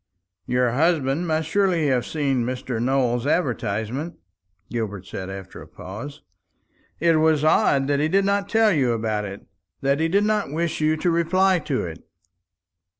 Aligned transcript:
"Your 0.47 0.71
husband 0.71 1.27
must 1.27 1.47
surely 1.47 1.85
have 1.89 2.07
seen 2.07 2.43
Mr. 2.43 2.81
Nowell's 2.81 3.27
advertisement," 3.27 4.15
Gilbert 4.67 5.05
said 5.05 5.29
after 5.29 5.61
a 5.61 5.67
pause. 5.67 6.23
"It 6.99 7.17
was 7.17 7.43
odd 7.43 7.85
that 7.85 7.99
he 7.99 8.07
did 8.07 8.25
not 8.25 8.49
tell 8.49 8.71
you 8.71 8.93
about 8.93 9.25
it 9.25 9.45
that 9.81 9.99
he 9.99 10.07
did 10.07 10.23
not 10.23 10.51
wish 10.51 10.81
you 10.81 10.97
to 10.97 11.11
reply 11.11 11.59
to 11.59 11.85
it." 11.85 12.03